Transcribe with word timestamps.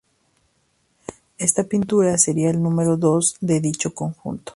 Esta 1.37 1.65
pintura 1.65 2.17
sería 2.17 2.51
la 2.51 2.57
número 2.57 2.97
dos 2.97 3.37
de 3.39 3.59
dicho 3.59 3.93
conjunto. 3.93 4.49